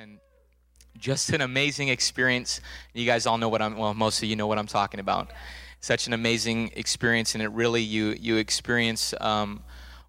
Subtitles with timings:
[0.00, 0.18] and
[0.98, 2.60] just an amazing experience.
[2.94, 5.30] You guys all know what I'm well, most of you know what I'm talking about.
[5.78, 9.62] Such an amazing experience, and it really you you experience um,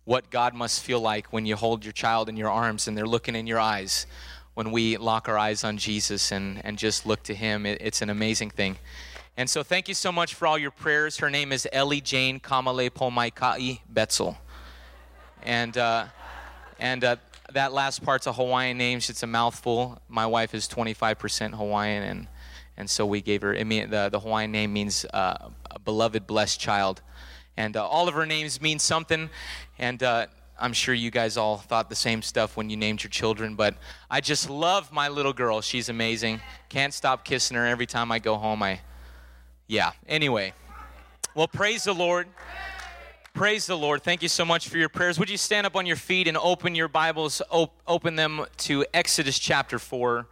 [0.05, 3.05] what God must feel like when you hold your child in your arms and they're
[3.05, 4.07] looking in your eyes.
[4.55, 8.01] When we lock our eyes on Jesus and, and just look to Him, it, it's
[8.01, 8.79] an amazing thing.
[9.37, 11.17] And so, thank you so much for all your prayers.
[11.17, 14.35] Her name is Ellie Jane Kamale Pomaikai Betzel.
[15.43, 16.07] And, uh,
[16.79, 17.17] and uh,
[17.53, 18.97] that last part's a Hawaiian name.
[18.97, 20.01] It's a mouthful.
[20.07, 22.27] My wife is 25% Hawaiian, and,
[22.77, 26.27] and so we gave her, I mean, the, the Hawaiian name means uh, a beloved,
[26.27, 27.01] blessed child.
[27.57, 29.29] And uh, all of her names mean something,
[29.77, 30.27] and uh,
[30.59, 33.75] I'm sure you guys all thought the same stuff when you named your children, but
[34.09, 35.61] I just love my little girl.
[35.61, 36.41] She's amazing.
[36.69, 38.61] Can't stop kissing her every time I go home.
[38.63, 38.81] I,
[39.67, 39.91] yeah.
[40.07, 40.53] Anyway,
[41.35, 42.27] well, praise the Lord.
[43.39, 44.03] Praise the Lord.
[44.03, 45.17] Thank you so much for your prayers.
[45.17, 48.85] Would you stand up on your feet and open your Bibles, op- open them to
[48.93, 50.27] Exodus chapter 4.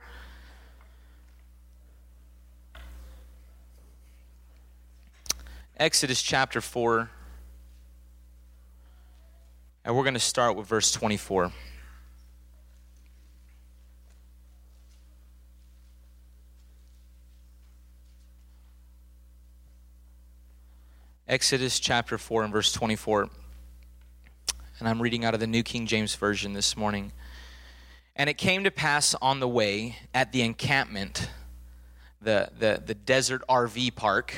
[5.78, 7.10] Exodus chapter 4.
[9.86, 11.54] And we're going to start with verse 24.
[21.30, 23.28] Exodus chapter 4 and verse 24.
[24.80, 27.12] And I'm reading out of the New King James Version this morning.
[28.16, 31.30] And it came to pass on the way at the encampment,
[32.22, 34.36] the, the, the desert RV park.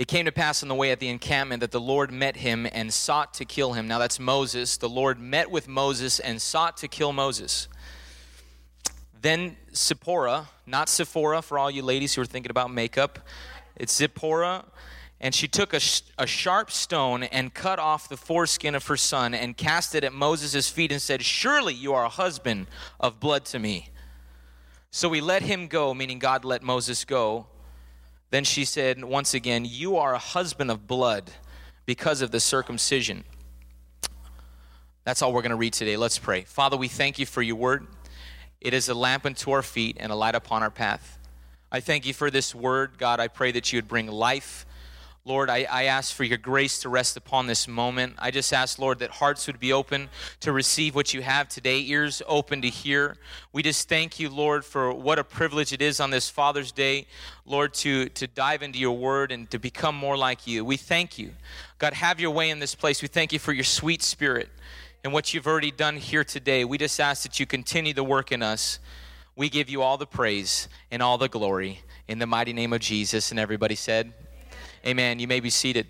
[0.00, 2.66] It came to pass on the way at the encampment that the Lord met him
[2.72, 3.86] and sought to kill him.
[3.86, 4.78] Now that's Moses.
[4.78, 7.68] The Lord met with Moses and sought to kill Moses.
[9.20, 13.20] Then Zipporah, not Sephora for all you ladies who are thinking about makeup,
[13.76, 14.64] it's Zipporah.
[15.20, 15.80] And she took a,
[16.18, 20.12] a sharp stone and cut off the foreskin of her son and cast it at
[20.12, 22.66] Moses' feet and said, Surely you are a husband
[22.98, 23.90] of blood to me.
[24.90, 27.46] So we let him go, meaning God let Moses go.
[28.30, 31.30] Then she said once again, You are a husband of blood
[31.86, 33.22] because of the circumcision.
[35.04, 35.96] That's all we're going to read today.
[35.96, 36.42] Let's pray.
[36.42, 37.86] Father, we thank you for your word.
[38.60, 41.18] It is a lamp unto our feet and a light upon our path.
[41.74, 42.98] I thank you for this word.
[42.98, 44.66] God, I pray that you would bring life.
[45.24, 48.16] Lord, I, I ask for your grace to rest upon this moment.
[48.18, 51.80] I just ask, Lord, that hearts would be open to receive what you have today,
[51.80, 53.16] ears open to hear.
[53.54, 57.06] We just thank you, Lord, for what a privilege it is on this Father's Day,
[57.46, 60.66] Lord, to, to dive into your word and to become more like you.
[60.66, 61.30] We thank you.
[61.78, 63.00] God, have your way in this place.
[63.00, 64.50] We thank you for your sweet spirit
[65.04, 66.66] and what you've already done here today.
[66.66, 68.78] We just ask that you continue the work in us.
[69.34, 72.80] We give you all the praise and all the glory in the mighty name of
[72.80, 73.30] Jesus.
[73.30, 74.12] And everybody said,
[74.84, 74.86] Amen.
[74.86, 75.18] Amen.
[75.18, 75.86] You may be seated.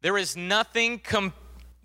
[0.00, 1.00] There is nothing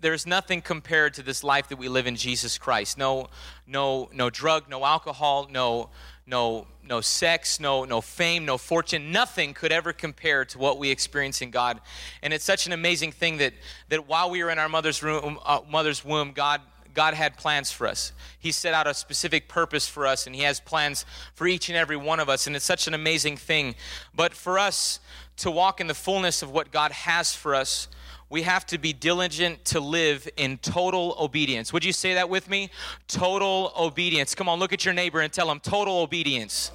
[0.00, 2.98] there's nothing compared to this life that we live in Jesus Christ.
[2.98, 3.28] No,
[3.66, 5.90] no, no drug, no alcohol, no,
[6.24, 9.10] no, no sex, no, no fame, no fortune.
[9.10, 11.80] Nothing could ever compare to what we experience in God.
[12.22, 13.54] And it's such an amazing thing that
[13.88, 16.60] that while we were in our mother's room, uh, mother's womb, God
[16.98, 18.12] God had plans for us.
[18.40, 21.78] He set out a specific purpose for us, and He has plans for each and
[21.78, 22.48] every one of us.
[22.48, 23.76] And it's such an amazing thing.
[24.16, 24.98] But for us
[25.36, 27.86] to walk in the fullness of what God has for us,
[28.28, 31.72] we have to be diligent to live in total obedience.
[31.72, 32.68] Would you say that with me?
[33.06, 34.34] Total obedience.
[34.34, 36.72] Come on, look at your neighbor and tell him total obedience.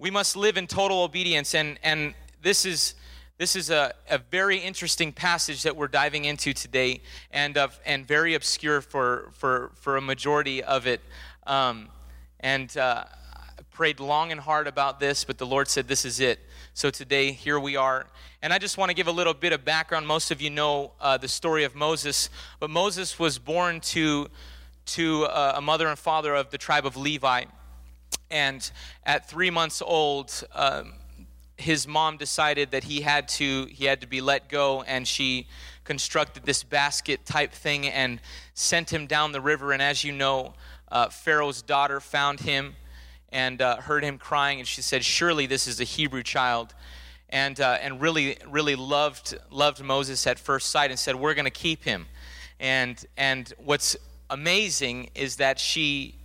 [0.00, 2.96] We must live in total obedience, and, and this is
[3.38, 7.00] this is a, a very interesting passage that we're diving into today,
[7.30, 11.00] and uh, and very obscure for for for a majority of it.
[11.46, 11.88] Um,
[12.40, 16.20] and uh, I prayed long and hard about this, but the Lord said, "This is
[16.20, 16.40] it."
[16.74, 18.06] So today, here we are.
[18.42, 20.06] And I just want to give a little bit of background.
[20.06, 22.28] Most of you know uh, the story of Moses,
[22.60, 24.28] but Moses was born to
[24.84, 27.44] to uh, a mother and father of the tribe of Levi,
[28.30, 28.70] and
[29.04, 30.44] at three months old.
[30.54, 30.94] Um,
[31.56, 35.46] his mom decided that he had to he had to be let go and she
[35.84, 38.20] constructed this basket type thing and
[38.54, 39.72] sent him down the river.
[39.72, 40.54] And as you know
[40.90, 42.74] uh, pharaoh's daughter found him
[43.30, 46.74] and uh, heard him crying and she said surely this is a hebrew child.
[47.28, 51.46] And uh, and really really loved loved moses at first sight and said we're going
[51.46, 52.06] to keep him.
[52.60, 53.96] And and what's
[54.30, 56.16] amazing is that she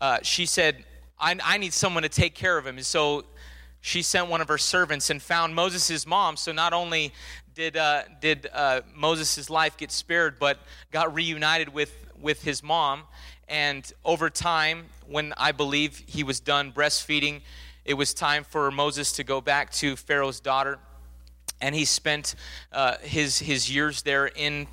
[0.00, 0.84] uh, she said
[1.22, 2.76] I, I need someone to take care of him.
[2.76, 3.24] And so
[3.82, 6.36] she sent one of her servants and found Moses' mom.
[6.36, 7.12] So not only
[7.54, 10.58] did, uh, did uh, Moses' life get spared, but
[10.92, 13.02] got reunited with, with his mom.
[13.48, 17.40] And over time, when I believe he was done breastfeeding,
[17.84, 20.78] it was time for Moses to go back to Pharaoh's daughter.
[21.60, 22.36] And he spent
[22.70, 24.68] uh, his, his years there in,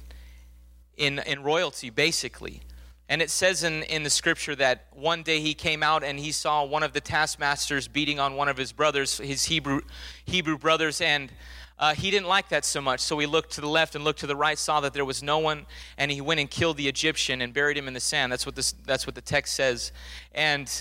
[0.98, 2.62] in, in royalty, basically.
[3.10, 6.32] And it says in, in the scripture that one day he came out and he
[6.32, 9.82] saw one of the taskmasters beating on one of his brothers, his Hebrew,
[10.26, 11.32] Hebrew brothers, and
[11.80, 13.00] uh, he didn't like that so much.
[13.00, 15.24] So he looked to the left and looked to the right, saw that there was
[15.24, 15.66] no one,
[15.98, 18.32] and he went and killed the Egyptian and buried him in the sand.
[18.32, 19.92] That's what, this, that's what the text says.
[20.36, 20.72] And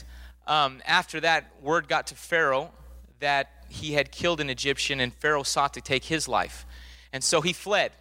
[0.46, 2.72] um, after that, word got to Pharaoh
[3.20, 6.66] that he had killed an Egyptian, and Pharaoh sought to take his life.
[7.10, 7.92] And so he fled.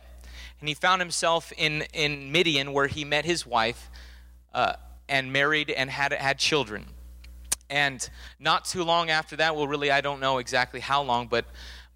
[0.59, 3.89] And he found himself in, in Midian, where he met his wife
[4.57, 4.74] uh,
[5.07, 6.88] and married and had, had children.
[7.69, 8.09] And
[8.39, 11.45] not too long after that, well, really, I don't know exactly how long, but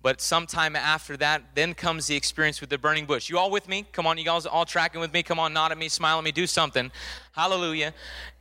[0.03, 3.29] but sometime after that, then comes the experience with the burning bush.
[3.29, 3.85] You all with me?
[3.91, 5.21] Come on, you guys all tracking with me?
[5.21, 6.91] Come on, nod at me, smile at me, do something.
[7.33, 7.93] Hallelujah.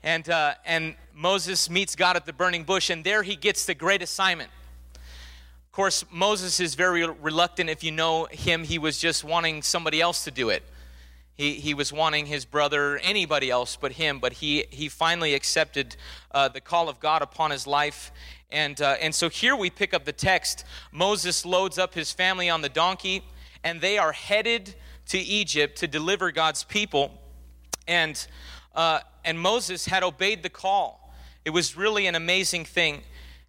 [0.03, 3.75] And uh, and Moses meets God at the burning bush, and there he gets the
[3.75, 4.51] great assignment.
[4.95, 7.69] Of course, Moses is very reluctant.
[7.69, 10.63] If you know him, he was just wanting somebody else to do it.
[11.41, 15.97] He, he was wanting his brother, anybody else but him, but he, he finally accepted
[16.33, 18.13] uh, the call of God upon his life.
[18.51, 20.67] And, uh, and so here we pick up the text.
[20.93, 23.23] Moses loads up his family on the donkey,
[23.65, 24.75] and they are headed
[25.07, 27.19] to Egypt to deliver God's people.
[27.89, 28.23] And,
[28.75, 31.15] uh, and Moses had obeyed the call.
[31.47, 33.01] It was really an amazing thing.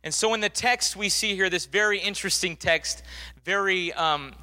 [0.01, 3.03] And so in the text, we see here this very interesting text,
[3.43, 4.33] very, um,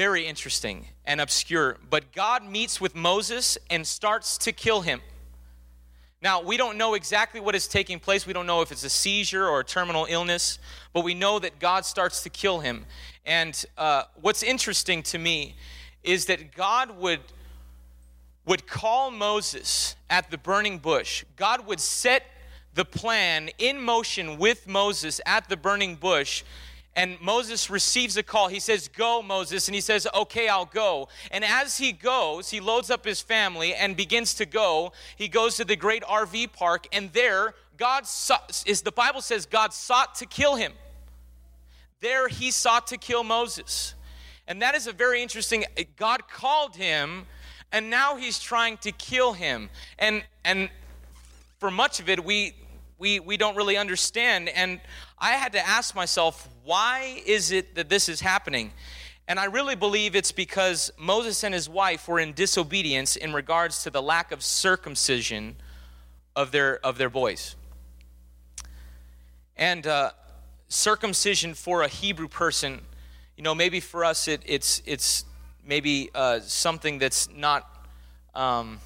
[0.00, 1.76] very interesting and obscure.
[1.90, 5.02] But God meets with Moses and starts to kill him.
[6.22, 8.26] Now, we don't know exactly what is taking place.
[8.26, 10.58] We don't know if it's a seizure or a terminal illness,
[10.94, 12.86] but we know that God starts to kill him.
[13.26, 15.54] And uh, what's interesting to me
[16.02, 17.20] is that God would,
[18.46, 21.26] would call Moses at the burning bush.
[21.36, 22.24] God would set
[22.72, 26.42] the plan in motion with Moses at the burning bush
[26.96, 28.48] and Moses receives a call.
[28.48, 29.68] He says, Go, Moses.
[29.68, 31.08] And he says, Okay, I'll go.
[31.30, 34.92] And as he goes, he loads up his family and begins to go.
[35.16, 38.04] He goes to the great RV park, and there, God
[38.66, 40.72] is the Bible says God sought to kill him.
[42.00, 43.94] There he sought to kill Moses.
[44.48, 47.26] And that is a very interesting eh, God called him
[47.72, 49.70] and now he's trying to kill him.
[49.98, 50.70] And and
[51.58, 52.54] for much of it we
[52.98, 54.50] we, we don't really understand.
[54.50, 54.78] And
[55.18, 58.70] I had to ask myself, why is it that this is happening?
[59.26, 63.82] And I really believe it's because Moses and his wife were in disobedience in regards
[63.82, 65.56] to the lack of circumcision
[66.36, 67.56] of their, of their boys.
[69.56, 70.12] And uh,
[70.68, 72.82] circumcision for a Hebrew person,
[73.36, 75.24] you know, maybe for us it, it's, it's
[75.66, 77.66] maybe uh, something that's not.
[78.32, 78.78] Um,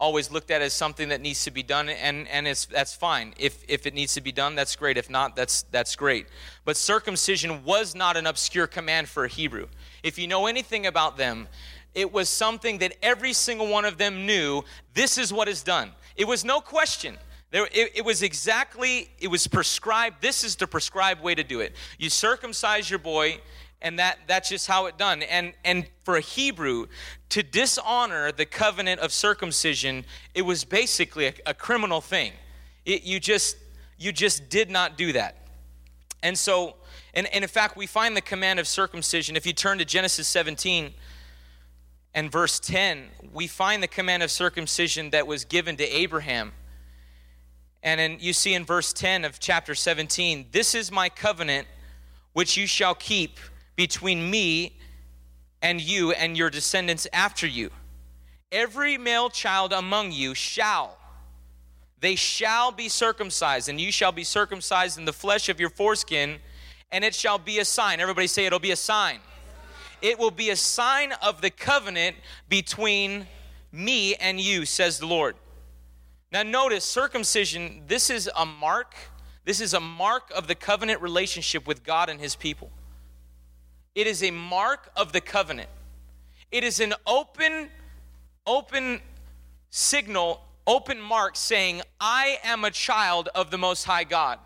[0.00, 3.34] always looked at as something that needs to be done and, and it's, that's fine.
[3.38, 4.96] If, if it needs to be done that's great.
[4.96, 6.26] If not that's, that's great.
[6.64, 9.68] But circumcision was not an obscure command for a hebrew.
[10.02, 11.48] If you know anything about them
[11.94, 14.62] it was something that every single one of them knew
[14.94, 15.90] this is what is done.
[16.16, 17.18] It was no question.
[17.50, 21.60] There, it, it, was exactly it was prescribed this is the prescribed way to do
[21.60, 21.74] it.
[21.98, 23.40] You circumcise your boy
[23.82, 25.22] and that that's just how it done.
[25.22, 26.86] And and for a hebrew
[27.30, 30.04] to dishonor the covenant of circumcision
[30.34, 32.32] it was basically a, a criminal thing.
[32.84, 33.56] It, you just
[33.98, 35.36] you just did not do that.
[36.22, 36.76] And so
[37.14, 39.36] and, and in fact we find the command of circumcision.
[39.36, 40.92] If you turn to genesis 17
[42.14, 46.52] and verse 10 we find the command of circumcision that was given to abraham.
[47.82, 51.66] And then you see in verse 10 of chapter 17 this is my covenant
[52.32, 53.38] which you shall keep
[53.80, 54.76] between me
[55.62, 57.70] and you and your descendants after you.
[58.52, 60.98] Every male child among you shall,
[61.98, 66.40] they shall be circumcised, and you shall be circumcised in the flesh of your foreskin,
[66.92, 68.00] and it shall be a sign.
[68.00, 69.18] Everybody say it'll be a sign.
[70.02, 72.16] It will be a sign of the covenant
[72.50, 73.28] between
[73.72, 75.36] me and you, says the Lord.
[76.30, 78.94] Now, notice circumcision, this is a mark.
[79.46, 82.70] This is a mark of the covenant relationship with God and his people.
[83.94, 85.68] It is a mark of the covenant.
[86.50, 87.70] It is an open,
[88.46, 89.00] open
[89.70, 94.38] signal, open mark saying, I am a child of the Most High God.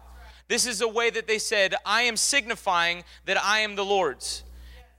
[0.49, 4.45] This is a way that they said, I am signifying that I am the Lord's.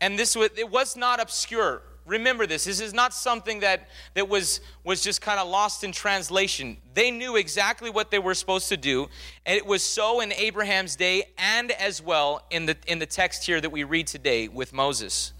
[0.01, 1.81] And this was, it was not obscure.
[2.05, 2.65] Remember this.
[2.65, 6.77] This is not something that, that was, was just kind of lost in translation.
[6.93, 9.09] They knew exactly what they were supposed to do.
[9.45, 13.45] And it was so in Abraham's day and as well in the, in the text
[13.45, 15.33] here that we read today with Moses.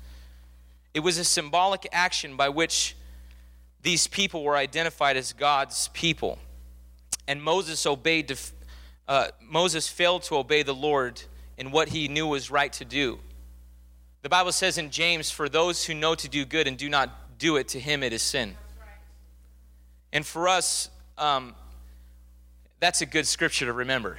[0.96, 2.96] It was a symbolic action by which
[3.84, 6.40] these people were identified as God's people.
[7.28, 8.38] And Moses obeyed, to,
[9.08, 11.22] uh, Moses failed to obey the Lord
[11.60, 13.20] in what he knew was right to do.
[14.26, 17.38] The Bible says in James, For those who know to do good and do not
[17.38, 18.56] do it, to him it is sin.
[20.12, 21.54] And for us, um,
[22.80, 24.18] that's a good scripture to remember.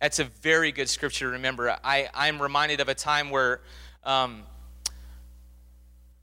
[0.00, 1.76] That's a very good scripture to remember.
[1.82, 3.60] I, I'm reminded of a time where
[4.04, 4.44] um,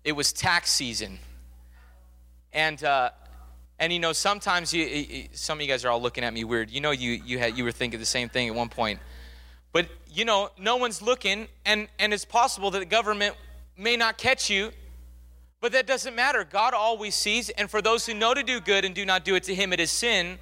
[0.06, 1.20] it was tax season.
[2.54, 3.10] And, uh,
[3.78, 6.46] and you know, sometimes you, you, some of you guys are all looking at me
[6.46, 6.72] weird.
[6.72, 9.02] You know, you, you, had, you were thinking the same thing at one point.
[9.74, 13.36] But, you know, no one's looking, and, and it's possible that the government
[13.78, 14.72] may not catch you,
[15.60, 16.46] but that doesn't matter.
[16.46, 19.36] God always sees, and for those who know to do good and do not do
[19.36, 20.40] it to Him, it is sin.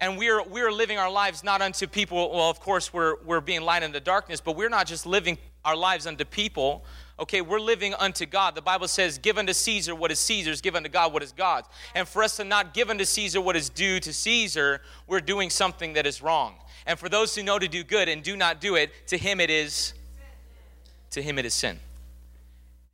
[0.00, 2.30] And we are, we are living our lives not unto people.
[2.30, 5.36] Well, of course, we're, we're being light in the darkness, but we're not just living
[5.66, 6.84] our lives unto people.
[7.18, 8.56] Okay, we're living unto God.
[8.56, 11.68] The Bible says, Give unto Caesar what is Caesar's, give unto God what is God's.
[11.94, 15.48] And for us to not give unto Caesar what is due to Caesar, we're doing
[15.48, 16.56] something that is wrong.
[16.86, 19.40] And for those who know to do good and do not do it, to him
[19.40, 19.94] it is
[21.10, 21.78] to him it is sin.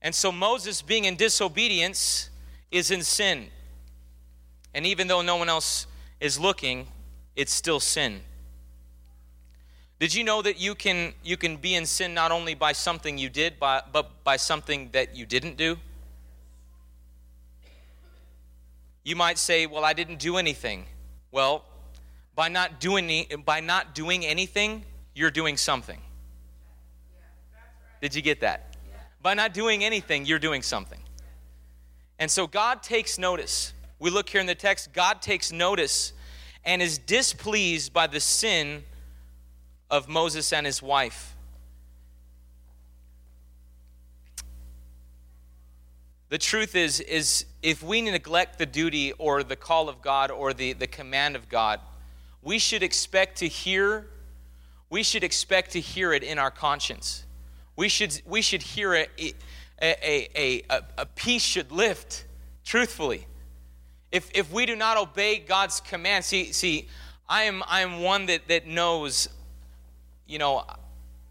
[0.03, 2.29] And so Moses being in disobedience
[2.71, 3.49] is in sin.
[4.75, 5.87] And even though no one else
[6.21, 6.87] is looking,
[7.35, 8.21] it's still sin.
[10.00, 13.19] Did you know that you can you can be in sin not only by something
[13.19, 15.76] you did, but, but by something that you didn't do?
[19.04, 20.87] You might say, "Well, I didn't do anything."
[21.30, 21.66] Well,
[22.35, 26.00] by not doing by not doing anything, you're doing something.
[28.00, 28.78] Did you get that?
[29.21, 31.00] By not doing anything, you're doing something.
[32.19, 33.75] And so God takes notice.
[33.99, 36.14] We look here in the text, God takes notice
[36.64, 38.85] and is displeased by the sin
[39.91, 41.37] of Moses and his wife.
[46.29, 50.55] The truth is, is if we neglect the duty or the call of God or
[50.55, 51.81] the, the command of God,
[52.43, 54.07] we should expect to hear
[54.89, 57.25] we should expect to hear it in our conscience
[57.77, 59.11] we should we should hear it
[59.81, 62.25] a, a, a, a peace should lift
[62.65, 63.27] truthfully
[64.13, 66.89] if if we do not obey god's command see see
[67.29, 69.29] i am i am one that that knows
[70.31, 70.65] you know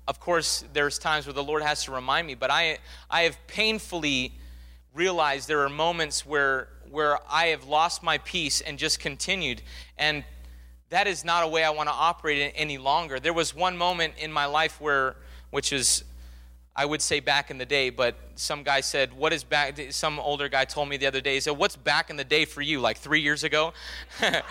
[0.07, 2.77] of course there's times where the lord has to remind me but i
[3.09, 4.33] i have painfully
[4.93, 9.61] realized there are moments where where i have lost my peace and just continued
[9.97, 10.23] and
[10.89, 13.19] that is not a way I want to operate any longer.
[13.19, 15.15] There was one moment in my life where,
[15.51, 16.03] which is,
[16.75, 19.79] I would say back in the day, but some guy said, What is back?
[19.91, 22.45] Some older guy told me the other day, he said, What's back in the day
[22.45, 23.73] for you, like three years ago?
[24.21, 24.41] and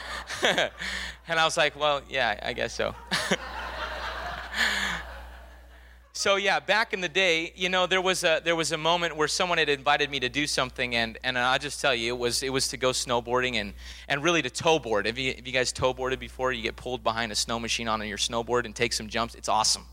[1.28, 2.94] I was like, Well, yeah, I guess so.
[6.12, 9.16] so yeah, back in the day, you know, there was a there was a moment
[9.16, 12.18] where someone had invited me to do something, and and I'll just tell you, it
[12.18, 13.72] was it was to go snowboarding and
[14.08, 15.06] and really to towboard.
[15.06, 16.52] Have you have you guys towboarded before?
[16.52, 19.34] You get pulled behind a snow machine on your snowboard and take some jumps.
[19.34, 19.84] It's awesome.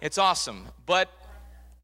[0.00, 0.68] It's awesome.
[0.86, 1.10] But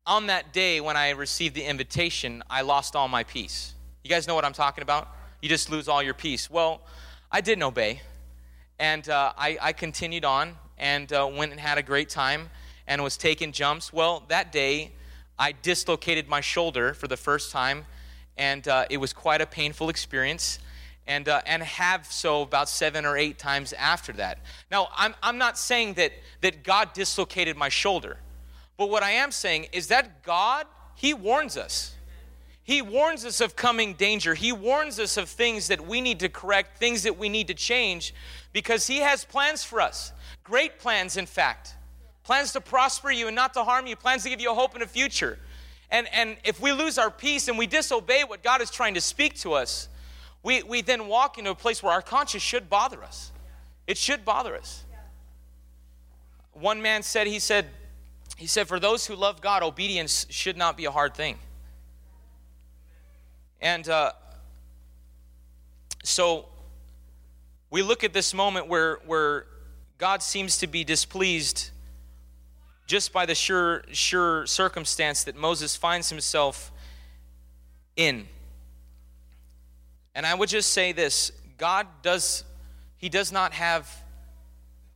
[0.06, 3.74] on that day when I received the invitation, I lost all my peace.
[4.02, 5.08] You guys know what I'm talking about?
[5.40, 6.50] You just lose all your peace.
[6.50, 6.82] Well,
[7.32, 8.02] I didn't obey,
[8.78, 12.50] and uh, I, I continued on and uh, went and had a great time
[12.86, 13.92] and was taking jumps.
[13.92, 14.92] Well, that day,
[15.38, 17.86] I dislocated my shoulder for the first time,
[18.36, 20.58] and uh, it was quite a painful experience.
[21.06, 24.38] And, uh, and have so about seven or eight times after that.
[24.70, 28.16] Now, I'm, I'm not saying that, that God dislocated my shoulder,
[28.78, 30.64] but what I am saying is that God,
[30.94, 31.94] He warns us.
[32.62, 34.32] He warns us of coming danger.
[34.32, 37.54] He warns us of things that we need to correct, things that we need to
[37.54, 38.14] change,
[38.54, 40.10] because He has plans for us.
[40.44, 41.74] Great plans, in fact
[42.24, 44.74] plans to prosper you and not to harm you, plans to give you a hope
[44.74, 45.38] and a future.
[45.90, 49.00] And, and if we lose our peace and we disobey what God is trying to
[49.00, 49.88] speak to us,
[50.42, 53.30] we, we then walk into a place where our conscience should bother us.
[53.86, 54.84] It should bother us.
[56.52, 57.66] One man said, he said,
[58.36, 61.36] he said, for those who love God, obedience should not be a hard thing.
[63.60, 64.12] And uh,
[66.02, 66.46] so
[67.70, 69.46] we look at this moment where, where
[69.98, 71.70] God seems to be displeased
[72.86, 76.72] just by the sure, sure circumstance that Moses finds himself
[77.96, 78.26] in.
[80.14, 82.44] And I would just say this God does,
[82.96, 83.90] He does not have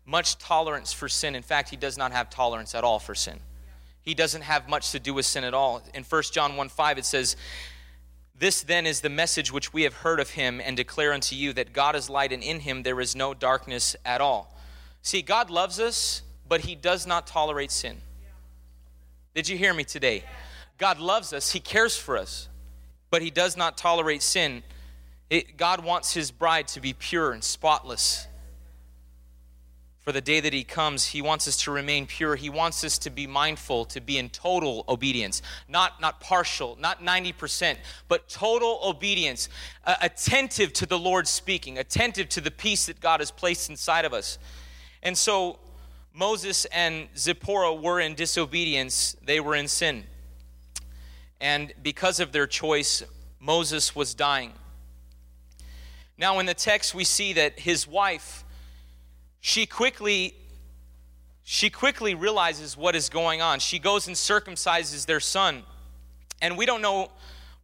[0.05, 1.35] much tolerance for sin.
[1.35, 3.41] In fact, He does not have tolerance at all for sin.
[4.03, 5.83] He doesn't have much to do with sin at all.
[5.95, 7.37] In 1 John 1 5, it says,
[8.37, 11.53] This then is the message which we have heard of Him and declare unto you
[11.55, 14.58] that God is light and in Him there is no darkness at all.
[15.03, 17.99] See, God loves us but he does not tolerate sin.
[19.35, 20.25] Did you hear me today?
[20.79, 22.49] God loves us, he cares for us,
[23.11, 24.63] but he does not tolerate sin.
[25.29, 28.27] It, God wants his bride to be pure and spotless.
[29.99, 32.35] for the day that he comes, he wants us to remain pure.
[32.35, 37.03] He wants us to be mindful, to be in total obedience, not, not partial, not
[37.03, 37.77] 90%,
[38.09, 39.51] but total obedience,
[39.85, 44.07] uh, attentive to the Lord speaking, attentive to the peace that God has placed inside
[44.07, 44.39] of us.
[45.03, 45.59] And so
[46.13, 50.05] Moses and Zipporah were in disobedience, they were in sin.
[51.41, 53.03] And because of their choice,
[53.39, 54.53] Moses was dying.
[56.17, 58.45] Now, in the text, we see that his wife
[59.41, 60.35] she quickly
[61.45, 63.61] she quickly realizes what is going on.
[63.61, 65.63] She goes and circumcises their son.
[66.43, 67.11] And we don't know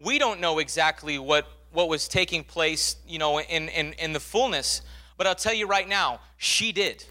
[0.00, 4.21] we don't know exactly what what was taking place, you know, in, in, in the
[4.21, 4.83] fullness.
[5.17, 7.05] But I'll tell you right now, she did.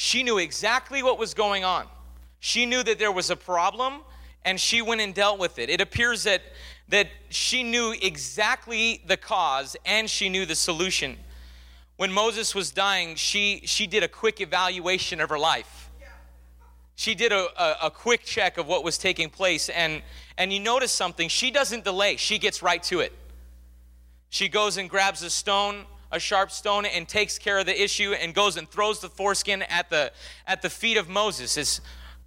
[0.00, 1.86] She knew exactly what was going on.
[2.38, 4.00] She knew that there was a problem
[4.44, 5.68] and she went and dealt with it.
[5.68, 6.42] It appears that
[6.88, 11.16] that she knew exactly the cause and she knew the solution
[12.00, 15.90] when Moses was dying, she, she did a quick evaluation of her life.
[16.94, 19.68] She did a, a, a, quick check of what was taking place.
[19.68, 20.00] And,
[20.38, 23.12] and you notice something, she doesn't delay, she gets right to it.
[24.30, 28.12] She goes and grabs a stone, a sharp stone, and takes care of the issue
[28.12, 30.12] and goes and throws the foreskin at the,
[30.46, 31.56] at the feet of Moses.
[31.56, 31.80] It's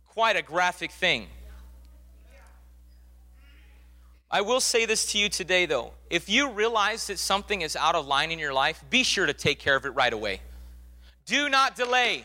[0.08, 1.28] quite a graphic thing.
[4.32, 5.94] I will say this to you today, though.
[6.10, 9.34] If you realize that something is out of line in your life, be sure to
[9.34, 10.42] take care of it right away.
[11.26, 12.24] Do not delay.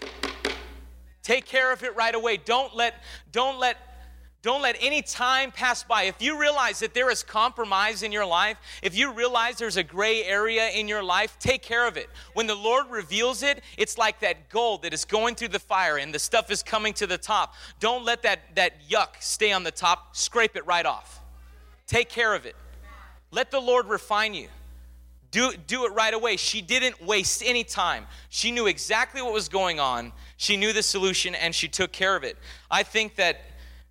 [1.23, 2.39] Take care of it right away.
[2.39, 2.95] Don't let,
[3.31, 3.77] don't let,
[4.49, 6.05] don't let any time pass by.
[6.05, 9.83] If you realize that there is compromise in your life, if you realize there's a
[9.83, 12.09] gray area in your life, take care of it.
[12.33, 15.99] When the Lord reveals it, it's like that gold that is going through the fire
[15.99, 17.57] and the stuff is coming to the top.
[17.79, 20.17] Don't let that, that yuck stay on the top.
[20.17, 21.21] Scrape it right off.
[21.87, 22.57] Take care of it.
[23.31, 24.49] Let the Lord refine you.
[25.31, 26.39] Do, do it right away.
[26.39, 28.07] She didn't waste any time.
[28.31, 30.11] She knew exactly what was going on.
[30.39, 32.39] She knew the solution and she took care of it.
[32.71, 33.43] I think that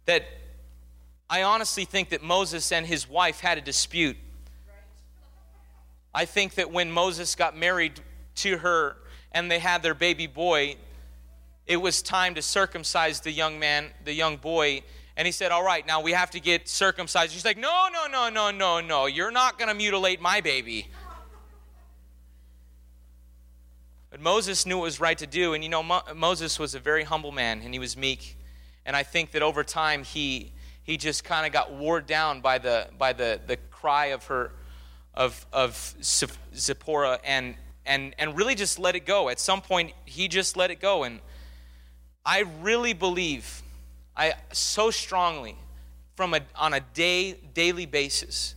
[0.08, 0.24] that
[1.30, 4.18] I honestly think that Moses and his wife had a dispute.
[6.14, 8.00] I think that when Moses got married
[8.36, 8.98] to her
[9.32, 10.78] and they had their baby boy,
[11.66, 14.84] it was time to circumcise the young man, the young boy,
[15.18, 17.34] and he said, All right, now we have to get circumcised.
[17.34, 19.06] She's like, No, no, no, no, no, no.
[19.08, 20.88] You're not going to mutilate my baby.
[24.10, 25.54] But Moses knew what was right to do.
[25.54, 28.38] And you know, Mo- Moses was a very humble man and he was meek.
[28.86, 30.54] And I think that over time he,
[30.88, 34.52] he just kind of got wore down by the, by the, the cry of her,
[35.14, 35.96] of, of
[36.56, 39.30] Zipporah and, and, and really just let it go.
[39.30, 41.04] At some point, he just let it go.
[41.04, 41.20] And
[42.26, 43.62] I really believe
[44.16, 45.56] I so strongly
[46.16, 48.56] from a, on a day daily basis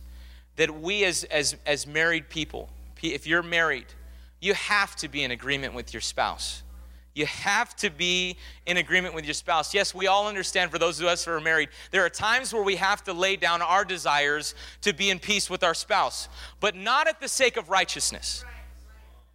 [0.55, 2.69] that we as, as as married people
[3.03, 3.85] if you're married
[4.39, 6.63] you have to be in agreement with your spouse
[7.13, 9.73] you have to be in agreement with your spouse.
[9.73, 12.63] Yes, we all understand for those of us who are married, there are times where
[12.63, 16.75] we have to lay down our desires to be in peace with our spouse, but
[16.75, 18.45] not at the sake of righteousness.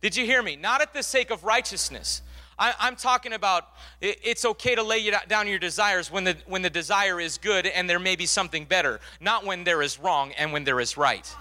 [0.00, 0.56] Did you hear me?
[0.56, 2.22] Not at the sake of righteousness.
[2.58, 3.68] I, am talking about
[4.00, 7.88] it's okay to lay down your desires when the, when the desire is good and
[7.88, 11.34] there may be something better, not when there is wrong and when there is right.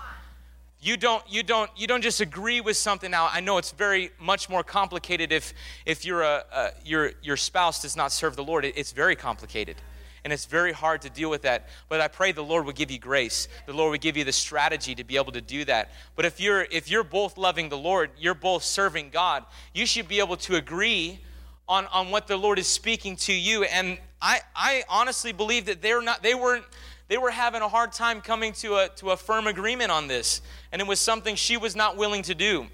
[0.86, 3.10] You don't, you don't, you don't just agree with something.
[3.10, 5.52] Now, I know it's very much more complicated if,
[5.84, 8.66] if a your, your spouse does not serve the Lord.
[8.66, 9.78] It, it's very complicated
[10.24, 11.70] and it's very hard to deal with that.
[11.90, 13.48] But I pray the Lord would give you grace.
[13.66, 15.90] The Lord would give you the strategy to be able to do that.
[16.16, 19.44] But if you're if you're both loving the Lord, you're both serving God,
[19.74, 21.20] you should be able to agree
[21.68, 23.64] on, on what the Lord is speaking to you.
[23.64, 26.66] And I, I honestly believe that they're not they weren't
[27.08, 30.42] they were having a hard time coming to a to a firm agreement on this.
[30.72, 32.68] And it was something she was not willing to do.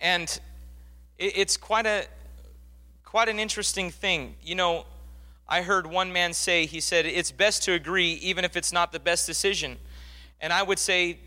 [0.00, 0.28] And
[1.18, 2.06] it, it's quite a
[3.04, 4.34] quite an interesting thing.
[4.42, 4.86] You know,
[5.48, 8.92] I heard one man say, he said, it's best to agree even if it's not
[8.92, 9.76] the best decision.
[10.40, 11.18] And I would say,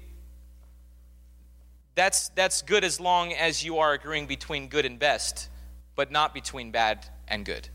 [1.96, 5.50] that's, that's good as long as you are agreeing between good and best,
[5.96, 7.70] but not between bad and good.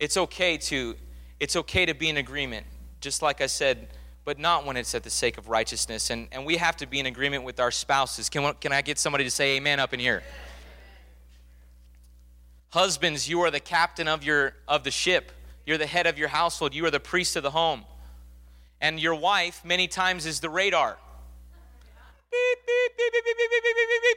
[0.00, 0.96] It's okay to,
[1.44, 2.64] it's okay to be in agreement,
[3.02, 3.88] just like I said,
[4.24, 6.08] but not when it's at the sake of righteousness.
[6.08, 8.30] And, and we have to be in agreement with our spouses.
[8.30, 10.22] Can, can I get somebody to say amen up in here?
[12.70, 15.32] Husbands, you are the captain of, your, of the ship,
[15.66, 17.84] you're the head of your household, you are the priest of the home.
[18.80, 20.96] And your wife, many times, is the radar.
[22.30, 24.16] Beep, beep, beep,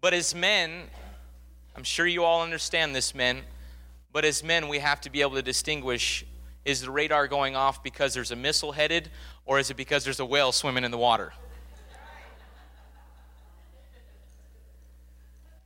[0.00, 0.84] but as men,
[1.74, 3.42] I'm sure you all understand this, men,
[4.12, 6.24] but as men, we have to be able to distinguish
[6.64, 9.10] is the radar going off because there's a missile headed,
[9.46, 11.32] or is it because there's a whale swimming in the water?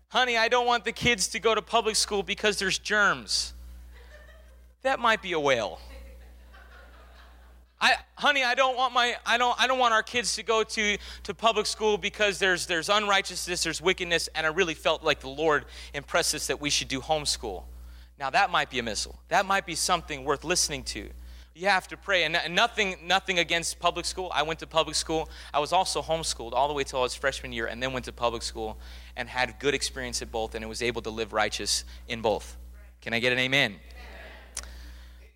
[0.08, 3.52] Honey, I don't want the kids to go to public school because there's germs.
[4.82, 5.80] That might be a whale.
[7.80, 10.62] I, honey, I don't want my, I don't, I don't want our kids to go
[10.62, 15.20] to, to public school because there's, there's unrighteousness, there's wickedness, and I really felt like
[15.20, 17.64] the Lord impressed us that we should do homeschool.
[18.18, 19.18] Now that might be a missile.
[19.28, 21.10] That might be something worth listening to.
[21.54, 24.30] You have to pray, and nothing, nothing against public school.
[24.34, 25.28] I went to public school.
[25.54, 28.04] I was also homeschooled all the way till I was freshman year, and then went
[28.06, 28.78] to public school
[29.16, 32.58] and had good experience at both, and was able to live righteous in both.
[33.00, 33.76] Can I get an amen?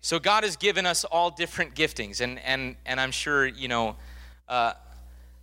[0.01, 3.95] So God has given us all different giftings, and and and I'm sure you know,
[4.49, 4.73] uh,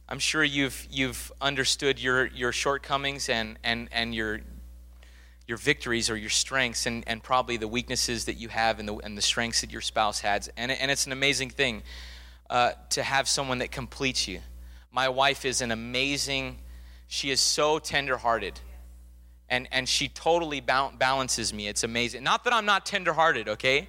[0.09, 4.41] I'm sure you've you've understood your your shortcomings and and and your
[5.47, 8.95] your victories or your strengths and, and probably the weaknesses that you have and the,
[8.97, 10.51] and the strengths that your spouse has.
[10.59, 11.83] And, and it's an amazing thing
[12.51, 14.41] uh, to have someone that completes you.
[14.93, 16.59] My wife is an amazing,
[17.07, 18.61] she is so tenderhearted.
[19.49, 21.67] And, and she totally balances me.
[21.67, 22.23] It's amazing.
[22.23, 23.89] Not that I'm not tenderhearted, okay?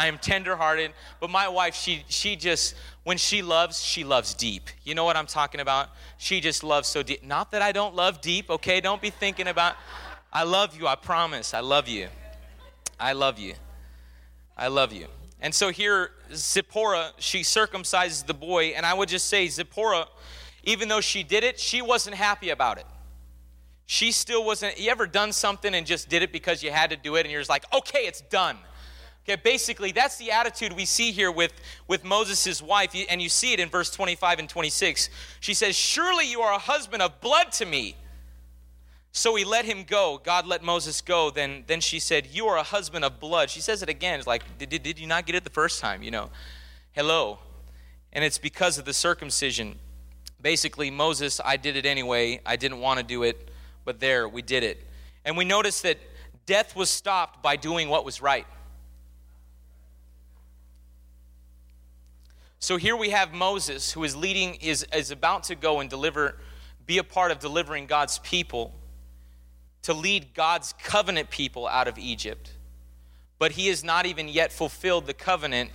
[0.00, 0.92] I am tenderhearted.
[1.20, 4.70] But my wife, she she just when she loves, she loves deep.
[4.82, 5.90] You know what I'm talking about?
[6.16, 7.22] She just loves so deep.
[7.22, 8.80] Not that I don't love deep, okay?
[8.80, 9.76] Don't be thinking about
[10.32, 11.52] I love you, I promise.
[11.52, 12.08] I love you.
[12.98, 13.52] I love you.
[14.56, 15.06] I love you.
[15.38, 20.06] And so here Zipporah, she circumcises the boy, and I would just say Zipporah,
[20.64, 22.86] even though she did it, she wasn't happy about it.
[23.84, 24.80] She still wasn't.
[24.80, 27.30] You ever done something and just did it because you had to do it, and
[27.30, 28.56] you're just like, okay, it's done.
[29.30, 31.52] Okay, basically, that's the attitude we see here with,
[31.86, 35.08] with Moses' wife, and you see it in verse 25 and 26.
[35.38, 37.94] She says, Surely you are a husband of blood to me.
[39.12, 40.20] So he let him go.
[40.24, 41.30] God let Moses go.
[41.30, 43.50] Then, then she said, You are a husband of blood.
[43.50, 44.18] She says it again.
[44.18, 46.02] It's like, did, did, did you not get it the first time?
[46.02, 46.30] You know,
[46.90, 47.38] hello.
[48.12, 49.78] And it's because of the circumcision.
[50.42, 52.40] Basically, Moses, I did it anyway.
[52.44, 53.48] I didn't want to do it,
[53.84, 54.84] but there, we did it.
[55.24, 55.98] And we notice that
[56.46, 58.46] death was stopped by doing what was right.
[62.60, 66.36] So here we have Moses who is leading, is, is about to go and deliver,
[66.86, 68.74] be a part of delivering God's people,
[69.82, 72.52] to lead God's covenant people out of Egypt.
[73.38, 75.70] But he has not even yet fulfilled the covenant,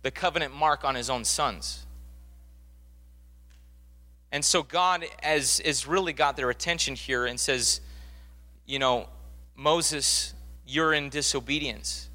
[0.00, 1.84] the covenant mark on his own sons.
[4.32, 7.82] And so God has, has really got their attention here and says,
[8.64, 9.10] you know,
[9.54, 10.32] Moses,
[10.66, 12.08] you're in disobedience.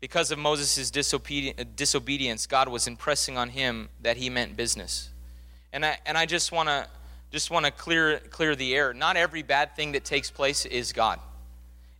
[0.00, 5.10] Because of Moses' disobedience, God was impressing on him that he meant business.
[5.72, 6.86] And I, and I just want to
[7.30, 8.94] just want to clear clear the air.
[8.94, 11.20] Not every bad thing that takes place is God.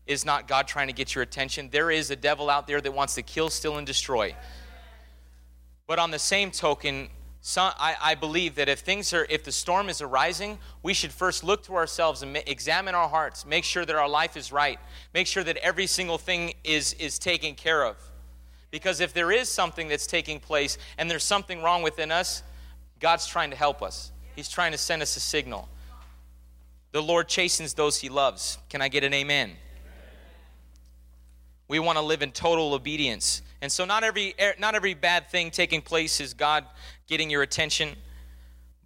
[0.07, 1.69] Is not God trying to get your attention.
[1.71, 4.35] There is a devil out there that wants to kill, steal, and destroy.
[5.87, 7.09] But on the same token,
[7.57, 11.43] I, I, believe that if things are, if the storm is arising, we should first
[11.43, 14.79] look to ourselves and examine our hearts, make sure that our life is right,
[15.15, 17.97] make sure that every single thing is is taken care of.
[18.71, 22.43] Because if there is something that's taking place and there's something wrong within us,
[23.01, 24.13] God's trying to help us.
[24.37, 25.71] He's trying to send us a signal.
[26.93, 28.59] The Lord chastens those He loves.
[28.69, 29.53] Can I get an amen?
[31.67, 33.43] We want to live in total obedience.
[33.61, 36.65] And so not every er, not every bad thing taking place is God
[37.09, 37.97] getting your attention,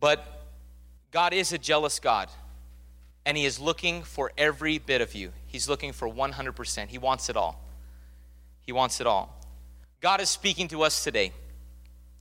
[0.01, 0.43] but
[1.11, 2.29] God is a jealous God.
[3.25, 5.33] And he is looking for every bit of you.
[5.47, 6.89] He's looking for 100%.
[6.89, 7.63] He wants it all.
[8.63, 9.39] He wants it all.
[10.01, 11.33] God is speaking to us today.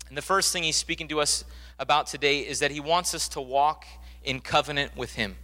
[0.09, 1.43] And the first thing he's speaking to us
[1.79, 3.85] about today is that he wants us to walk
[4.23, 5.37] in covenant with him.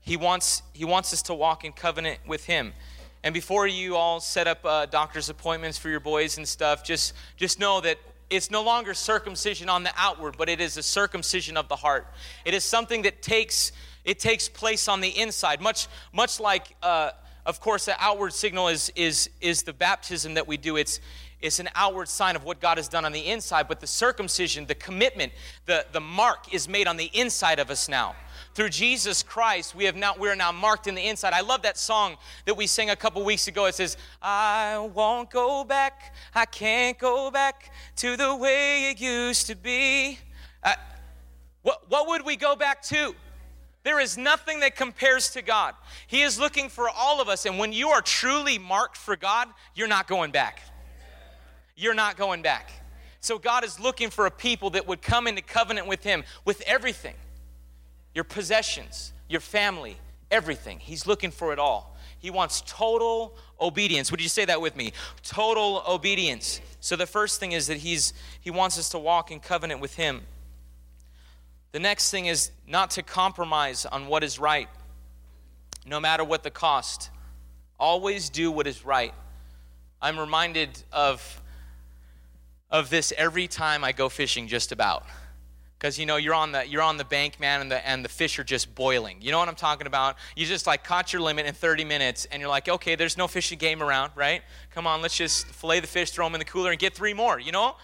[0.00, 2.72] He wants, he wants us to walk in covenant with him.
[3.24, 7.14] And before you all set up uh, doctor's appointments for your boys and stuff, just,
[7.36, 7.98] just know that
[8.30, 12.06] it's no longer circumcision on the outward, but it is a circumcision of the heart.
[12.44, 13.72] It is something that takes,
[14.04, 17.12] it takes place on the inside, much, much like, uh,
[17.46, 20.76] of course, the outward signal is, is, is the baptism that we do.
[20.76, 21.00] It's,
[21.40, 24.66] it's an outward sign of what God has done on the inside, but the circumcision,
[24.66, 25.32] the commitment,
[25.66, 28.14] the, the mark is made on the inside of us now
[28.58, 31.32] through Jesus Christ, we have now we are now marked in the inside.
[31.32, 33.66] I love that song that we sang a couple weeks ago.
[33.66, 36.12] It says, "I won't go back.
[36.34, 40.18] I can't go back to the way it used to be."
[40.62, 40.74] Uh,
[41.62, 43.14] what, what would we go back to?
[43.84, 45.74] There is nothing that compares to God.
[46.06, 49.48] He is looking for all of us, and when you are truly marked for God,
[49.74, 50.60] you're not going back.
[51.76, 52.70] You're not going back.
[53.20, 56.60] So God is looking for a people that would come into covenant with Him with
[56.62, 57.14] everything
[58.14, 59.96] your possessions, your family,
[60.30, 60.80] everything.
[60.80, 61.96] He's looking for it all.
[62.18, 64.10] He wants total obedience.
[64.10, 64.92] Would you say that with me?
[65.22, 66.60] Total obedience.
[66.80, 69.94] So the first thing is that he's he wants us to walk in covenant with
[69.96, 70.22] him.
[71.72, 74.68] The next thing is not to compromise on what is right.
[75.88, 77.10] no matter what the cost.
[77.78, 79.14] Always do what is right.
[80.00, 81.42] I'm reminded of,
[82.70, 85.04] of this every time I go fishing, just about.
[85.78, 88.08] Because you know you're on the you're on the bank, man, and the and the
[88.08, 89.18] fish are just boiling.
[89.20, 90.16] You know what I'm talking about?
[90.34, 93.28] You just like caught your limit in 30 minutes, and you're like, okay, there's no
[93.28, 94.42] fishing game around, right?
[94.74, 97.14] Come on, let's just fillet the fish, throw them in the cooler, and get three
[97.14, 97.38] more.
[97.38, 97.76] You know?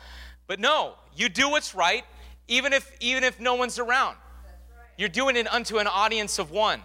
[0.48, 2.04] But no, you do what's right,
[2.48, 4.16] even if even if no one's around.
[4.96, 6.82] You're doing it unto an audience of one.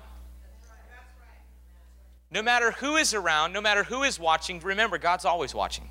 [2.32, 5.90] No matter who is around, no matter who is watching, remember, God's always watching.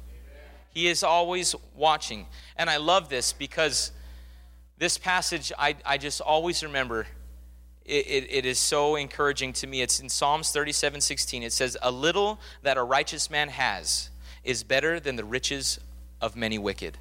[0.71, 2.27] He is always watching.
[2.57, 3.91] And I love this because
[4.79, 7.07] this passage, I, I just always remember,
[7.85, 9.83] it, it, it is so encouraging to me.
[9.83, 11.43] It's in Psalms 37 16.
[11.43, 14.11] It says, A little that a righteous man has
[14.45, 15.81] is better than the riches
[16.21, 16.97] of many wicked.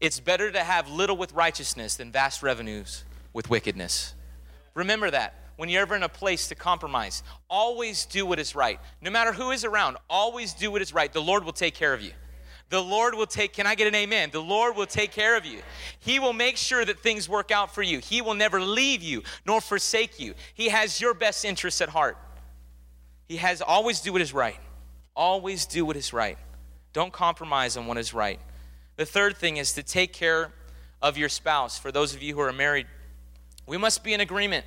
[0.00, 4.14] It's better to have little with righteousness than vast revenues with wickedness.
[4.74, 7.22] Remember that when you're ever in a place to compromise.
[7.50, 8.80] Always do what is right.
[9.02, 11.12] No matter who is around, always do what is right.
[11.12, 12.12] The Lord will take care of you.
[12.70, 14.30] The Lord will take, can I get an amen?
[14.32, 15.60] The Lord will take care of you.
[15.98, 17.98] He will make sure that things work out for you.
[17.98, 20.34] He will never leave you nor forsake you.
[20.54, 22.16] He has your best interests at heart.
[23.28, 24.58] He has always do what is right.
[25.16, 26.38] Always do what is right.
[26.92, 28.40] Don't compromise on what is right.
[28.96, 30.52] The third thing is to take care
[31.02, 31.76] of your spouse.
[31.76, 32.86] For those of you who are married,
[33.66, 34.64] we must be in agreement.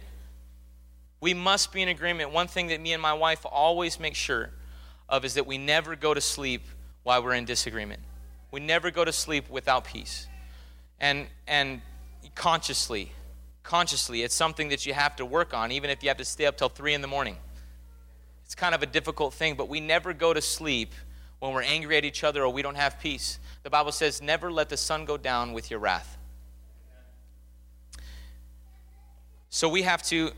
[1.21, 2.33] We must be in agreement.
[2.33, 4.49] One thing that me and my wife always make sure
[5.07, 6.63] of is that we never go to sleep
[7.03, 8.01] while we're in disagreement.
[8.51, 10.27] We never go to sleep without peace.
[10.99, 11.81] And and
[12.35, 13.11] consciously,
[13.63, 16.45] consciously, it's something that you have to work on, even if you have to stay
[16.45, 17.37] up till three in the morning.
[18.45, 20.93] It's kind of a difficult thing, but we never go to sleep
[21.39, 23.39] when we're angry at each other or we don't have peace.
[23.63, 26.17] The Bible says, never let the sun go down with your wrath.
[29.49, 30.31] So we have to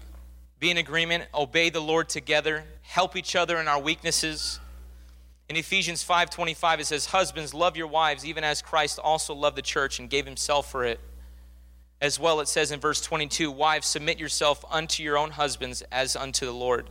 [0.59, 4.59] be in agreement, obey the Lord together, help each other in our weaknesses.
[5.47, 9.61] In Ephesians 5:25 it says, "Husbands, love your wives even as Christ also loved the
[9.61, 10.99] church and gave himself for it."
[12.01, 16.15] As well it says in verse 22, "Wives, submit yourself unto your own husbands as
[16.15, 16.89] unto the Lord."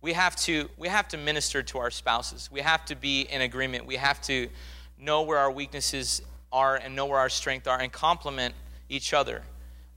[0.00, 2.50] We have to we have to minister to our spouses.
[2.50, 3.84] We have to be in agreement.
[3.86, 4.50] We have to
[4.96, 8.54] know where our weaknesses are and know where our strengths are and complement
[8.88, 9.44] each other,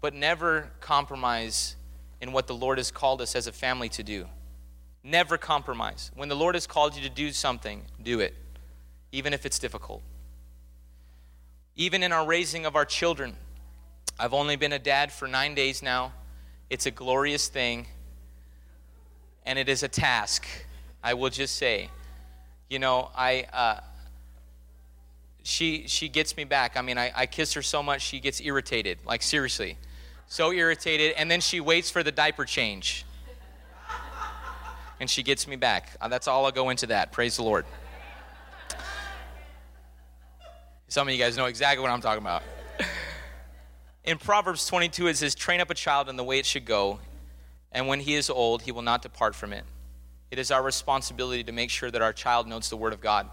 [0.01, 1.75] but never compromise
[2.21, 4.29] in what the Lord has called us as a family to do.
[5.05, 6.09] Never compromise.
[6.15, 8.33] When the Lord has called you to do something, do it,
[9.11, 10.01] even if it's difficult.
[11.75, 13.35] Even in our raising of our children,
[14.17, 16.13] I've only been a dad for nine days now.
[16.71, 17.85] It's a glorious thing,
[19.45, 20.47] and it is a task,
[21.03, 21.91] I will just say.
[22.69, 23.45] You know, I.
[23.53, 23.79] Uh,
[25.43, 26.75] she she gets me back.
[26.75, 28.97] I mean, I, I kiss her so much she gets irritated.
[29.05, 29.77] Like seriously
[30.27, 33.05] so irritated, and then she waits for the diaper change.
[34.99, 35.97] And she gets me back.
[35.99, 37.11] Uh, that's all I'll go into that.
[37.11, 37.65] Praise the Lord.
[40.87, 42.43] Some of you guys know exactly what I'm talking about.
[44.03, 46.99] In Proverbs 22, it says, Train up a child in the way it should go,
[47.71, 49.63] and when he is old, he will not depart from it.
[50.29, 53.27] It is our responsibility to make sure that our child knows the Word of God,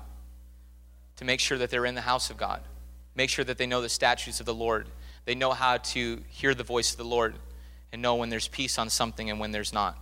[1.16, 2.62] to make sure that they're in the house of God,
[3.14, 4.88] make sure that they know the statutes of the Lord,
[5.24, 7.34] they know how to hear the voice of the Lord
[7.92, 9.98] and know when there's peace on something and when there's not.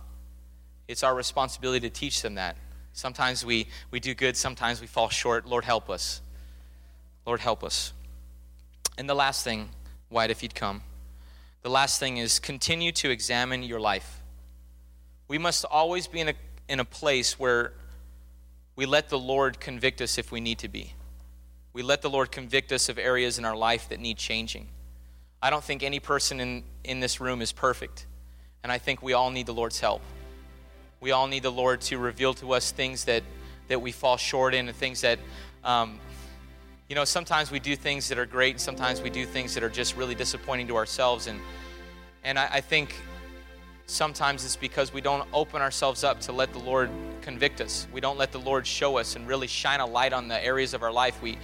[0.87, 2.57] It's our responsibility to teach them that.
[2.93, 5.45] Sometimes we, we do good, sometimes we fall short.
[5.45, 6.21] Lord, help us.
[7.25, 7.93] Lord, help us.
[8.97, 9.69] And the last thing,
[10.09, 10.81] White, if you'd come,
[11.61, 14.21] the last thing is continue to examine your life.
[15.27, 16.33] We must always be in a,
[16.67, 17.73] in a place where
[18.75, 20.93] we let the Lord convict us if we need to be.
[21.73, 24.67] We let the Lord convict us of areas in our life that need changing.
[25.41, 28.07] I don't think any person in, in this room is perfect.
[28.63, 30.01] And I think we all need the Lord's help.
[31.01, 33.23] We all need the Lord to reveal to us things that,
[33.69, 35.17] that we fall short in and things that,
[35.63, 35.99] um,
[36.87, 39.63] you know, sometimes we do things that are great and sometimes we do things that
[39.63, 41.25] are just really disappointing to ourselves.
[41.25, 41.39] And,
[42.23, 42.93] and I, I think
[43.87, 46.91] sometimes it's because we don't open ourselves up to let the Lord
[47.23, 47.87] convict us.
[47.91, 50.75] We don't let the Lord show us and really shine a light on the areas
[50.75, 51.39] of our life we,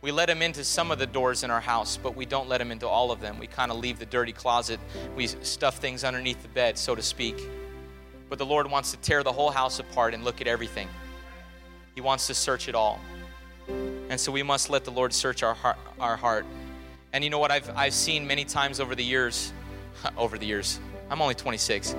[0.00, 2.62] we let him into some of the doors in our house, but we don't let
[2.62, 3.38] him into all of them.
[3.38, 4.80] We kind of leave the dirty closet.
[5.14, 7.36] We stuff things underneath the bed, so to speak.
[8.32, 10.88] But the Lord wants to tear the whole house apart and look at everything.
[11.94, 12.98] He wants to search it all.
[14.08, 15.76] And so we must let the Lord search our heart.
[16.00, 16.46] Our heart.
[17.12, 19.52] And you know what I've, I've seen many times over the years,
[20.16, 21.94] over the years, I'm only 26.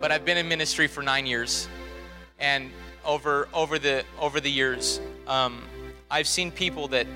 [0.00, 1.68] But I've been in ministry for nine years.
[2.40, 2.72] And
[3.04, 5.00] over over the over the years.
[5.28, 5.62] Um,
[6.10, 7.06] I've seen people that,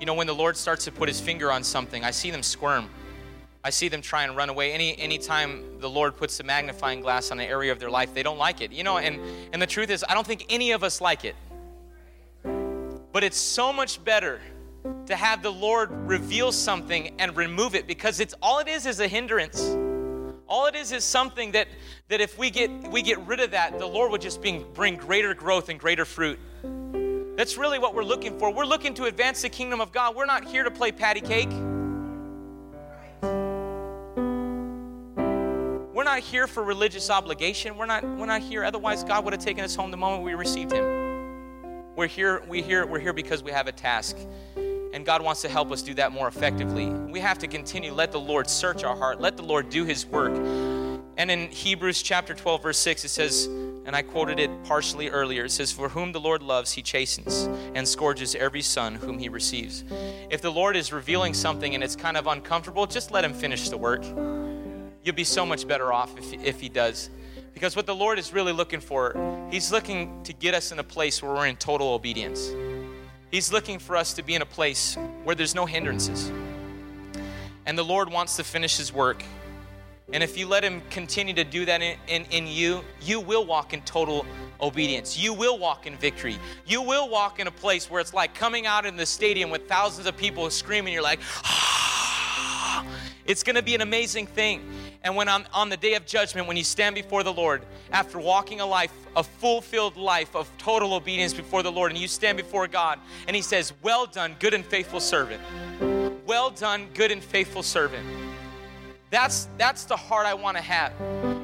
[0.00, 2.42] you know, when the Lord starts to put His finger on something, I see them
[2.42, 2.90] squirm.
[3.64, 4.72] I see them try and run away.
[4.72, 8.22] Any anytime the Lord puts a magnifying glass on an area of their life, they
[8.22, 8.72] don't like it.
[8.72, 9.20] You know, and,
[9.52, 11.34] and the truth is, I don't think any of us like it.
[13.12, 14.40] But it's so much better
[15.06, 19.00] to have the Lord reveal something and remove it because it's all it is is
[19.00, 19.60] a hindrance.
[20.46, 21.68] All it is is something that
[22.08, 24.96] that if we get we get rid of that, the Lord would just bring, bring
[24.96, 26.38] greater growth and greater fruit.
[27.36, 28.52] That's really what we're looking for.
[28.52, 30.16] We're looking to advance the kingdom of God.
[30.16, 31.50] We're not here to play patty cake.
[36.08, 37.76] Not here for religious obligation.
[37.76, 40.32] We're not we're not here otherwise God would have taken us home the moment we
[40.32, 40.82] received him.
[41.96, 44.16] We're here, we here, we're here because we have a task.
[44.56, 46.86] And God wants to help us do that more effectively.
[46.88, 50.06] We have to continue, let the Lord search our heart, let the Lord do his
[50.06, 50.32] work.
[51.18, 53.46] And in Hebrews chapter 12, verse 6, it says,
[53.84, 55.44] and I quoted it partially earlier.
[55.44, 59.28] It says, For whom the Lord loves, he chastens and scourges every son whom he
[59.28, 59.84] receives.
[60.30, 63.68] If the Lord is revealing something and it's kind of uncomfortable, just let him finish
[63.68, 64.04] the work.
[65.08, 67.08] You'll be so much better off if, if he does.
[67.54, 70.84] Because what the Lord is really looking for, He's looking to get us in a
[70.84, 72.50] place where we're in total obedience.
[73.30, 76.30] He's looking for us to be in a place where there's no hindrances.
[77.64, 79.24] And the Lord wants to finish His work.
[80.12, 83.46] And if you let Him continue to do that in, in, in you, you will
[83.46, 84.26] walk in total
[84.60, 85.18] obedience.
[85.18, 86.36] You will walk in victory.
[86.66, 89.66] You will walk in a place where it's like coming out in the stadium with
[89.70, 90.92] thousands of people screaming.
[90.92, 91.87] You're like, ah!
[93.28, 94.62] It's going to be an amazing thing.
[95.04, 97.60] And when on, on the day of judgment, when you stand before the Lord,
[97.92, 102.08] after walking a life, a fulfilled life of total obedience before the Lord, and you
[102.08, 105.42] stand before God, and He says, Well done, good and faithful servant.
[106.26, 108.06] Well done, good and faithful servant.
[109.10, 110.92] That's, that's the heart I want to have.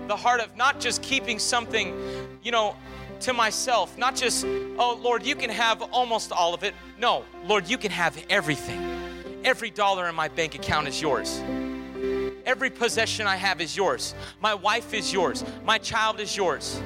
[0.08, 1.94] The heart of not just keeping something,
[2.42, 2.76] you know,
[3.20, 6.74] to myself, not just, oh, Lord, you can have almost all of it.
[6.98, 8.82] No, Lord, you can have everything.
[9.44, 11.42] Every dollar in my bank account is yours.
[12.46, 14.14] Every possession I have is yours.
[14.40, 15.44] My wife is yours.
[15.64, 16.80] My child is yours.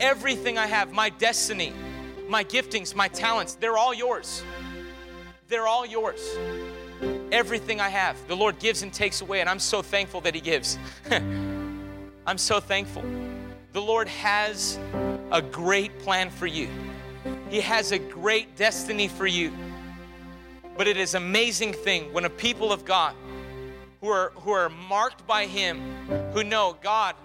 [0.00, 1.72] Everything I have, my destiny,
[2.28, 4.42] my giftings, my talents, they're all yours.
[5.48, 6.20] They're all yours.
[7.30, 10.40] Everything I have, the Lord gives and takes away, and I'm so thankful that He
[10.40, 10.78] gives.
[11.10, 13.04] I'm so thankful.
[13.72, 14.78] The Lord has
[15.30, 16.68] a great plan for you,
[17.48, 19.52] He has a great destiny for you.
[20.76, 23.14] But it is amazing thing when a people of God
[24.06, 25.80] who are, who are marked by Him,
[26.32, 27.16] who know, God,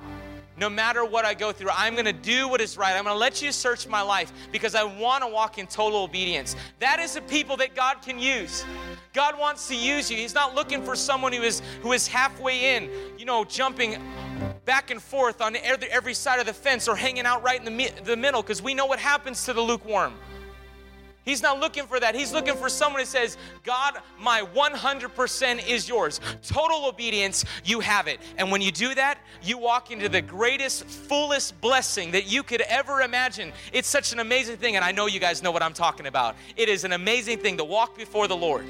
[0.57, 2.95] no matter what I go through, I'm to do what is right.
[2.95, 6.55] I'm to let you search my life because I want to walk in total obedience.
[6.79, 8.65] That is a people that God can use.
[9.13, 10.17] God wants to use you.
[10.17, 14.01] He's not looking for someone who is who is halfway in, you know, jumping
[14.65, 17.77] back and forth on every, every side of the fence or hanging out right in
[17.77, 20.15] the, the middle because we know what happens to the lukewarm.
[21.23, 22.15] He's not looking for that.
[22.15, 26.19] He's looking for someone who says, God, my 100% is yours.
[26.41, 28.19] Total obedience, you have it.
[28.37, 32.61] And when you do that, you walk into the greatest, fullest blessing that you could
[32.61, 33.53] ever imagine.
[33.71, 34.75] It's such an amazing thing.
[34.75, 36.35] And I know you guys know what I'm talking about.
[36.55, 38.65] It is an amazing thing to walk before the Lord,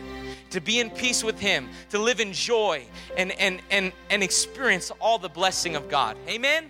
[0.49, 2.83] to be in peace with Him, to live in joy
[3.15, 6.17] and, and, and, and experience all the blessing of God.
[6.27, 6.69] Amen?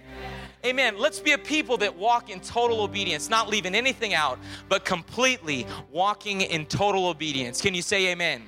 [0.64, 1.00] Amen.
[1.00, 4.38] Let's be a people that walk in total obedience, not leaving anything out,
[4.70, 7.62] but completely walking in total obedience.
[7.62, 8.44] Can you say amen?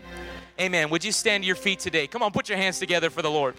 [0.59, 0.91] Amen.
[0.91, 2.05] Would you stand to your feet today?
[2.05, 3.55] Come on, put your hands together for the Lord.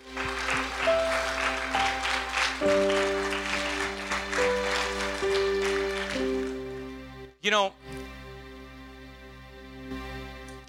[7.43, 7.73] You know,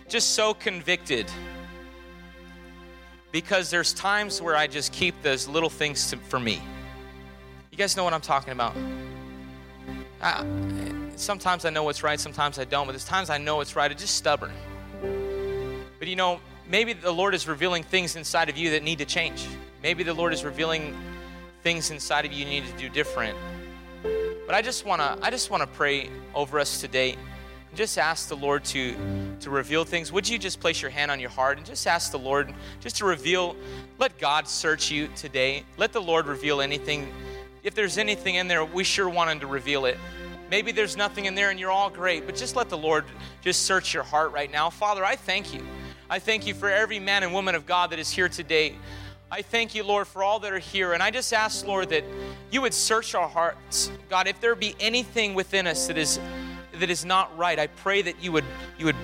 [0.09, 1.29] just so convicted
[3.31, 6.61] because there's times where I just keep those little things to, for me.
[7.75, 8.73] You guys know what I'm talking about.
[10.21, 10.45] I,
[11.17, 13.91] sometimes I know what's right, sometimes I don't, but there's times I know it's right.
[13.91, 14.53] I'm just stubborn.
[15.99, 19.05] But you know, maybe the Lord is revealing things inside of you that need to
[19.05, 19.45] change.
[19.83, 20.95] Maybe the Lord is revealing
[21.63, 23.37] things inside of you you need to do different.
[24.45, 27.97] But I just want to I just want to pray over us today and just
[27.97, 28.95] ask the Lord to
[29.41, 30.13] to reveal things.
[30.13, 32.95] Would you just place your hand on your heart and just ask the Lord just
[32.99, 33.53] to reveal
[33.99, 35.65] let God search you today.
[35.75, 37.11] Let the Lord reveal anything
[37.65, 39.97] if there's anything in there, we sure want to reveal it.
[40.51, 43.05] Maybe there's nothing in there and you're all great, but just let the Lord
[43.41, 44.69] just search your heart right now.
[44.69, 45.65] Father, I thank you.
[46.07, 48.75] I thank you for every man and woman of God that is here today.
[49.31, 50.93] I thank you, Lord, for all that are here.
[50.93, 52.03] And I just ask, Lord, that
[52.51, 53.89] you would search our hearts.
[54.09, 56.19] God, if there be anything within us that is
[56.73, 58.45] that is not right, I pray that you would
[58.77, 58.95] you would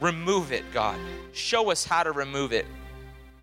[0.00, 0.96] remove it, God.
[1.32, 2.66] Show us how to remove it.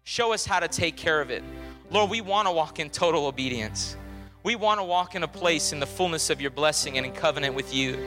[0.05, 1.43] Show us how to take care of it.
[1.91, 3.97] Lord, we want to walk in total obedience.
[4.45, 7.13] We want to walk in a place in the fullness of your blessing and in
[7.13, 7.97] covenant with you.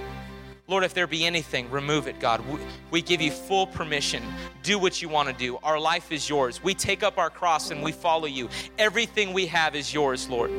[0.68, 2.45] Lord, if there be anything, remove it, God.
[2.93, 4.22] We, give you full permission.
[4.62, 5.59] Do what you want to do.
[5.64, 6.62] Our life is yours.
[6.62, 8.51] We take up our cross and we follow you.
[8.78, 10.53] Everything we have is yours, Lord.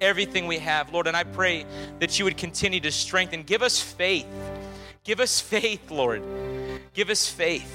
[0.00, 1.06] Everything we have, Lord.
[1.06, 1.64] And I pray
[2.00, 3.44] that you would continue to strengthen.
[3.44, 4.26] Give us faith.
[5.04, 6.24] Give us faith, Lord.
[6.92, 7.72] Give us faith.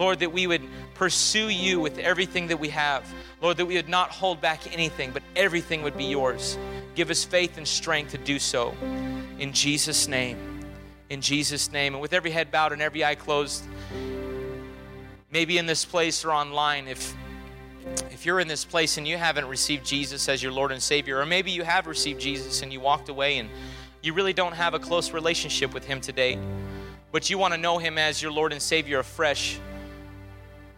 [0.00, 0.62] Lord, that we would
[0.94, 3.04] pursue you with everything that we have.
[3.40, 6.58] Lord, that we would not hold back anything, but everything would be yours.
[6.96, 8.74] Give us faith and strength to do so.
[9.38, 10.50] In Jesus' name
[11.10, 11.94] in Jesus' name.
[11.94, 13.64] And with every head bowed and every eye closed,
[15.30, 17.14] maybe in this place or online, if
[18.10, 21.18] if you're in this place and you haven't received Jesus as your Lord and Savior,
[21.18, 23.48] or maybe you have received Jesus and you walked away and
[24.02, 26.38] you really don't have a close relationship with Him today,
[27.10, 29.58] but you want to know Him as your Lord and Savior afresh,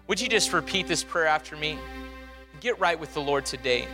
[0.07, 1.79] would you just repeat this prayer after me?
[2.61, 3.89] Get right with the Lord today.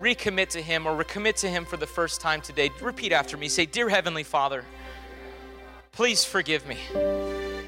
[0.00, 2.70] Recommit to Him or recommit to Him for the first time today.
[2.80, 3.48] Repeat after me.
[3.48, 4.64] Say, Dear Heavenly Father,
[5.96, 6.76] Please forgive me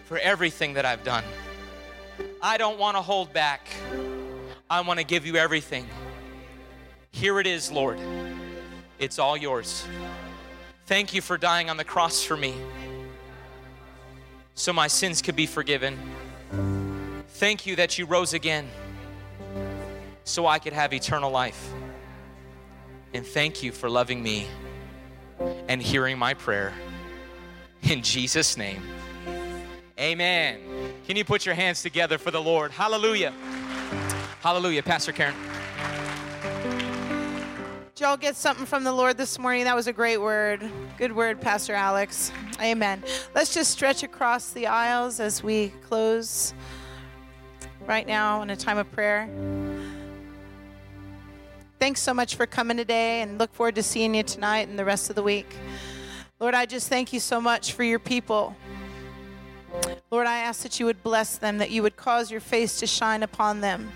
[0.05, 1.25] for everything that I've done.
[2.43, 3.67] I don't want to hold back.
[4.69, 5.87] I want to give you everything.
[7.11, 7.99] Here it is, Lord.
[8.99, 9.87] It's all yours.
[10.85, 12.53] Thank you for dying on the cross for me
[14.55, 15.99] so my sins could be forgiven.
[17.39, 18.69] Thank you that you rose again
[20.25, 21.73] so I could have eternal life.
[23.15, 24.49] And thank you for loving me
[25.69, 26.75] and hearing my prayer.
[27.85, 28.83] In Jesus' name.
[30.01, 30.59] Amen.
[31.07, 32.73] Can you put your hands together for the Lord?
[32.73, 33.33] Hallelujah.
[34.41, 34.83] Hallelujah.
[34.83, 35.37] Pastor Karen.
[37.95, 39.63] Did y'all get something from the Lord this morning?
[39.63, 40.69] That was a great word.
[40.97, 42.33] Good word, Pastor Alex.
[42.61, 43.05] Amen.
[43.33, 46.53] Let's just stretch across the aisles as we close
[47.89, 49.29] right now in a time of prayer.
[51.81, 54.85] Thanks so much for coming today and look forward to seeing you tonight and the
[54.85, 55.57] rest of the week.
[56.39, 58.55] Lord, I just thank you so much for your people.
[60.11, 62.87] Lord, I ask that you would bless them, that you would cause your face to
[62.87, 63.91] shine upon them.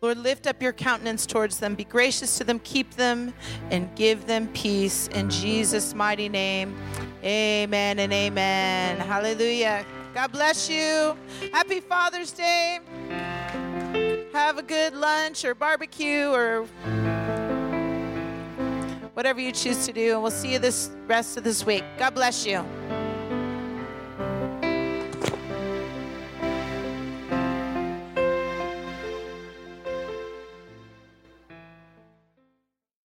[0.00, 1.74] Lord, lift up your countenance towards them.
[1.74, 3.34] Be gracious to them, keep them,
[3.70, 5.08] and give them peace.
[5.08, 6.76] In Jesus' mighty name,
[7.24, 9.00] amen and amen.
[9.00, 9.84] Hallelujah.
[10.16, 11.14] God bless you.
[11.52, 12.78] Happy Father's Day.
[14.32, 16.62] Have a good lunch or barbecue or
[19.12, 20.14] whatever you choose to do.
[20.14, 21.84] And we'll see you this rest of this week.
[21.98, 22.64] God bless you.